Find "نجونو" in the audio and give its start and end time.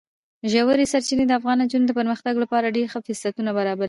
1.63-1.85